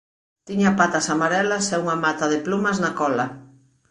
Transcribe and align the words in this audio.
Tiña 0.47 0.71
patas 0.79 1.07
amarelas 1.15 1.65
e 1.73 1.75
unha 1.83 1.97
mata 2.05 2.25
de 2.33 2.39
plumas 2.45 2.77
na 2.83 2.91
cola. 2.99 3.25